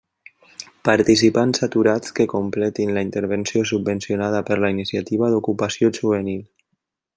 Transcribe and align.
Participants 0.87 1.61
aturats 1.67 2.15
que 2.19 2.25
completin 2.31 2.95
la 2.97 3.03
intervenció 3.09 3.63
subvencionada 3.73 4.41
per 4.49 4.59
la 4.65 4.75
Iniciativa 4.77 5.33
d'Ocupació 5.35 5.95
Juvenil. 6.03 6.45